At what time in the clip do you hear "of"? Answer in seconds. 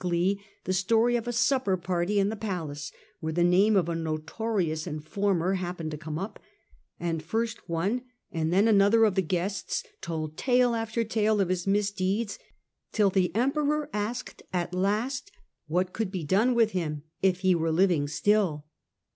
1.15-1.27, 3.75-3.87, 9.05-9.13, 11.39-11.49